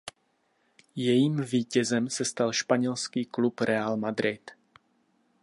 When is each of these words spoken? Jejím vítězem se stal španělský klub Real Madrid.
Jejím 0.95 1.41
vítězem 1.43 2.09
se 2.09 2.25
stal 2.25 2.53
španělský 2.53 3.25
klub 3.25 3.61
Real 3.61 3.97
Madrid. 3.97 4.51